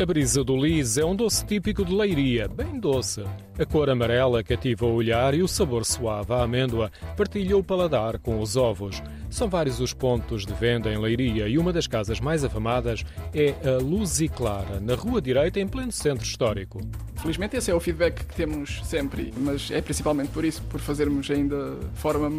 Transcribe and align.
A 0.00 0.06
brisa 0.06 0.42
do 0.42 0.56
lis 0.56 0.96
é 0.96 1.04
um 1.04 1.14
doce 1.14 1.44
típico 1.44 1.84
de 1.84 1.94
Leiria, 1.94 2.48
bem 2.48 2.80
doce. 2.80 3.22
A 3.58 3.66
cor 3.66 3.90
amarela 3.90 4.42
cativa 4.42 4.86
o 4.86 4.94
olhar 4.94 5.34
e 5.34 5.42
o 5.42 5.48
sabor 5.48 5.84
suave 5.84 6.32
à 6.32 6.42
amêndoa 6.42 6.90
partilha 7.18 7.54
o 7.54 7.62
paladar 7.62 8.18
com 8.18 8.40
os 8.40 8.56
ovos. 8.56 9.02
São 9.28 9.46
vários 9.46 9.78
os 9.78 9.92
pontos 9.92 10.46
de 10.46 10.54
venda 10.54 10.90
em 10.90 10.96
Leiria 10.96 11.46
e 11.48 11.58
uma 11.58 11.70
das 11.70 11.86
casas 11.86 12.18
mais 12.18 12.42
afamadas 12.42 13.04
é 13.34 13.54
a 13.62 13.76
Luz 13.76 14.22
e 14.22 14.28
Clara, 14.28 14.80
na 14.80 14.94
Rua 14.94 15.20
Direita, 15.20 15.60
em 15.60 15.68
pleno 15.68 15.92
centro 15.92 16.24
histórico. 16.24 16.80
Felizmente 17.16 17.58
esse 17.58 17.70
é 17.70 17.74
o 17.74 17.78
feedback 17.78 18.24
que 18.24 18.34
temos 18.34 18.80
sempre, 18.84 19.34
mas 19.36 19.70
é 19.70 19.82
principalmente 19.82 20.30
por 20.30 20.46
isso, 20.46 20.62
por 20.62 20.80
fazermos 20.80 21.30
ainda 21.30 21.76
de 21.76 22.00
forma 22.00 22.32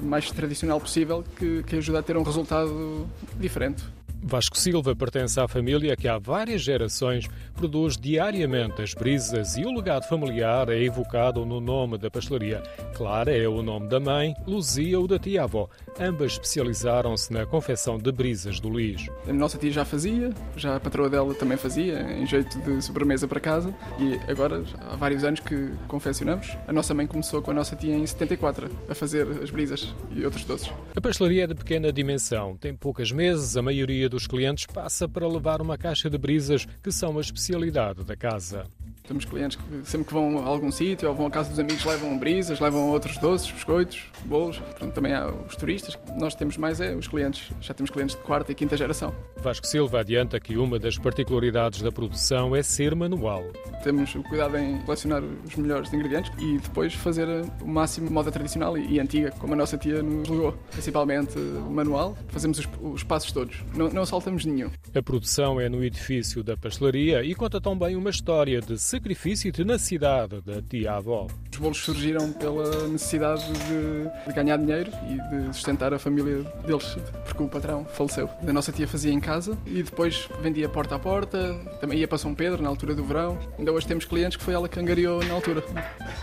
mais 0.00 0.30
tradicional 0.30 0.80
possível, 0.80 1.24
que, 1.36 1.64
que 1.64 1.74
ajuda 1.74 1.98
a 1.98 2.02
ter 2.04 2.16
um 2.16 2.22
resultado 2.22 3.04
diferente. 3.36 3.82
Vasco 4.22 4.56
Silva 4.56 4.94
pertence 4.94 5.40
à 5.40 5.48
família 5.48 5.96
que 5.96 6.06
há 6.06 6.18
várias 6.18 6.60
gerações 6.60 7.26
produz 7.54 7.96
diariamente 7.96 8.82
as 8.82 8.92
brisas 8.92 9.56
e 9.56 9.64
o 9.64 9.72
legado 9.72 10.06
familiar 10.06 10.68
é 10.68 10.82
evocado 10.82 11.44
no 11.46 11.58
nome 11.58 11.96
da 11.96 12.10
pastelaria. 12.10 12.62
Clara 12.94 13.34
é 13.34 13.48
o 13.48 13.62
nome 13.62 13.88
da 13.88 13.98
mãe, 13.98 14.34
Luzia 14.46 15.00
o 15.00 15.08
da 15.08 15.18
tia-avó. 15.18 15.68
Ambas 15.98 16.32
especializaram-se 16.32 17.32
na 17.32 17.46
confecção 17.46 17.98
de 17.98 18.12
brisas 18.12 18.60
do 18.60 18.70
Lis. 18.70 19.06
A 19.26 19.32
nossa 19.32 19.56
tia 19.56 19.70
já 19.70 19.84
fazia, 19.86 20.30
já 20.54 20.76
a 20.76 20.80
patroa 20.80 21.08
dela 21.08 21.34
também 21.34 21.56
fazia, 21.56 22.00
em 22.12 22.26
jeito 22.26 22.60
de 22.60 22.82
sobremesa 22.82 23.26
para 23.26 23.40
casa 23.40 23.74
e 23.98 24.20
agora 24.30 24.62
há 24.80 24.96
vários 24.96 25.24
anos 25.24 25.40
que 25.40 25.70
confeccionamos. 25.88 26.56
A 26.68 26.72
nossa 26.72 26.92
mãe 26.92 27.06
começou 27.06 27.40
com 27.40 27.52
a 27.52 27.54
nossa 27.54 27.74
tia 27.74 27.94
em 27.94 28.06
74 28.06 28.70
a 28.88 28.94
fazer 28.94 29.26
as 29.42 29.50
brisas 29.50 29.94
e 30.10 30.24
outros 30.24 30.44
doces. 30.44 30.70
A 30.94 31.00
pastelaria 31.00 31.44
é 31.44 31.46
de 31.46 31.54
pequena 31.54 31.90
dimensão, 31.90 32.56
tem 32.56 32.74
poucas 32.74 33.10
mesas, 33.10 33.56
a 33.56 33.62
maioria 33.62 34.09
dos 34.10 34.26
clientes 34.26 34.66
passa 34.66 35.08
para 35.08 35.26
levar 35.26 35.62
uma 35.62 35.78
caixa 35.78 36.10
de 36.10 36.18
brisas 36.18 36.66
que 36.82 36.92
são 36.92 37.16
a 37.16 37.20
especialidade 37.20 38.04
da 38.04 38.16
casa. 38.16 38.66
Temos 39.10 39.24
clientes 39.24 39.56
que 39.56 39.90
sempre 39.90 40.06
que 40.06 40.12
vão 40.12 40.38
a 40.38 40.46
algum 40.46 40.70
sítio 40.70 41.08
ou 41.08 41.14
vão 41.14 41.26
à 41.26 41.30
casa 41.30 41.50
dos 41.50 41.58
amigos 41.58 41.84
levam 41.84 42.16
brisas, 42.18 42.60
levam 42.60 42.90
outros 42.90 43.16
doces, 43.18 43.50
biscoitos, 43.50 44.02
bolos. 44.24 44.58
Portanto, 44.58 44.92
também 44.92 45.12
há 45.12 45.26
os 45.26 45.56
turistas. 45.56 45.98
Nós 46.16 46.34
temos 46.34 46.56
mais 46.56 46.80
é 46.80 46.94
os 46.94 47.08
clientes. 47.08 47.50
Já 47.60 47.74
temos 47.74 47.90
clientes 47.90 48.14
de 48.14 48.22
quarta 48.22 48.52
e 48.52 48.54
quinta 48.54 48.76
geração. 48.76 49.12
Vasco 49.40 49.66
Silva 49.66 50.00
adianta 50.00 50.38
que 50.38 50.56
uma 50.58 50.78
das 50.78 50.98
particularidades 50.98 51.80
da 51.80 51.90
produção 51.90 52.54
é 52.54 52.62
ser 52.62 52.94
manual. 52.94 53.42
Temos 53.82 54.14
o 54.14 54.22
cuidado 54.22 54.58
em 54.58 54.78
selecionar 54.84 55.22
os 55.22 55.56
melhores 55.56 55.92
ingredientes 55.92 56.30
e 56.38 56.58
depois 56.58 56.92
fazer 56.92 57.26
o 57.62 57.66
máximo 57.66 58.10
moda 58.10 58.30
tradicional 58.30 58.76
e, 58.76 59.00
antiga, 59.00 59.30
como 59.38 59.54
a 59.54 59.56
nossa 59.56 59.78
tia 59.78 60.02
nos 60.02 60.28
legou. 60.28 60.52
Principalmente 60.70 61.38
manual, 61.38 62.16
fazemos 62.28 62.58
os, 62.58 62.68
os 62.80 63.02
passos 63.02 63.32
todos. 63.32 63.64
Não, 63.74 63.88
não 63.88 64.04
saltamos 64.04 64.44
nenhum. 64.44 64.70
A 64.94 65.02
produção 65.02 65.58
é 65.58 65.68
no 65.68 65.82
edifício 65.82 66.42
da 66.44 66.56
pastelaria 66.56 67.24
e 67.24 67.34
conta 67.34 67.60
também 67.60 67.96
uma 67.96 68.10
história 68.10 68.60
de 68.60 68.78
sacrifício 68.78 69.48
e 69.48 69.52
tenacidade 69.52 70.40
da 70.42 70.60
tia-avó. 70.60 71.26
Os 71.50 71.58
bolos 71.58 71.78
surgiram 71.78 72.32
pela 72.32 72.88
necessidade 72.88 73.44
de, 73.46 74.26
de, 74.28 74.34
ganhar 74.34 74.58
dinheiro 74.58 74.90
e 75.08 75.46
de 75.48 75.56
sustentar 75.56 75.94
a 75.94 75.98
família 75.98 76.42
deles, 76.66 76.96
porque 77.24 77.42
o 77.42 77.48
patrão 77.48 77.84
faleceu. 77.86 78.28
A 78.46 78.52
nossa 78.52 78.70
tia 78.70 78.86
fazia 78.86 79.12
em 79.12 79.20
casa 79.20 79.29
e 79.66 79.82
depois 79.82 80.28
vendia 80.42 80.68
porta 80.68 80.96
a 80.96 80.98
porta, 80.98 81.54
também 81.80 81.98
ia 81.98 82.08
para 82.08 82.18
São 82.18 82.34
Pedro 82.34 82.62
na 82.62 82.68
altura 82.68 82.94
do 82.94 83.04
verão. 83.04 83.38
Ainda 83.58 83.72
hoje 83.72 83.86
temos 83.86 84.04
clientes 84.04 84.36
que 84.36 84.42
foi 84.42 84.54
ela 84.54 84.68
que 84.68 84.78
angariou 84.78 85.22
na 85.24 85.34
altura. 85.34 85.62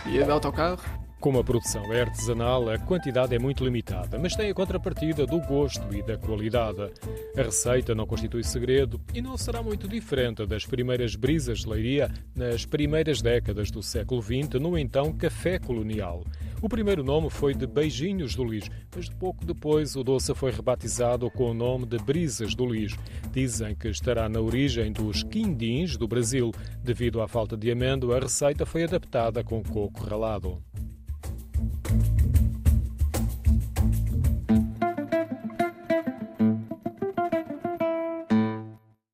Ia 0.06 0.24
de 0.24 0.30
autocarro. 0.30 0.80
Como 1.20 1.40
a 1.40 1.42
produção 1.42 1.92
é 1.92 2.02
artesanal, 2.02 2.70
a 2.70 2.78
quantidade 2.78 3.34
é 3.34 3.40
muito 3.40 3.64
limitada, 3.64 4.16
mas 4.20 4.36
tem 4.36 4.50
a 4.50 4.54
contrapartida 4.54 5.26
do 5.26 5.40
gosto 5.40 5.92
e 5.92 6.00
da 6.00 6.16
qualidade. 6.16 6.92
A 7.36 7.42
receita 7.42 7.92
não 7.92 8.06
constitui 8.06 8.44
segredo 8.44 9.00
e 9.12 9.20
não 9.20 9.36
será 9.36 9.60
muito 9.60 9.88
diferente 9.88 10.46
das 10.46 10.64
primeiras 10.64 11.16
brisas 11.16 11.60
de 11.60 11.68
leiria 11.68 12.08
nas 12.36 12.64
primeiras 12.64 13.20
décadas 13.20 13.68
do 13.68 13.82
século 13.82 14.22
XX, 14.22 14.60
no 14.60 14.78
então 14.78 15.12
café 15.12 15.58
colonial. 15.58 16.22
O 16.60 16.68
primeiro 16.68 17.04
nome 17.04 17.30
foi 17.30 17.54
de 17.54 17.66
Beijinhos 17.68 18.34
do 18.34 18.44
Lis, 18.44 18.68
mas 18.94 19.08
pouco 19.08 19.44
depois 19.44 19.94
o 19.94 20.02
doce 20.02 20.34
foi 20.34 20.50
rebatizado 20.50 21.30
com 21.30 21.50
o 21.50 21.54
nome 21.54 21.86
de 21.86 21.98
Brisas 21.98 22.52
do 22.54 22.66
Lis. 22.66 22.96
Dizem 23.32 23.76
que 23.76 23.88
estará 23.88 24.28
na 24.28 24.40
origem 24.40 24.92
dos 24.92 25.22
quindins 25.22 25.96
do 25.96 26.08
Brasil. 26.08 26.50
Devido 26.82 27.22
à 27.22 27.28
falta 27.28 27.56
de 27.56 27.70
amêndoa, 27.70 28.16
a 28.16 28.20
receita 28.20 28.66
foi 28.66 28.82
adaptada 28.82 29.44
com 29.44 29.62
coco 29.62 30.02
ralado. 30.02 30.60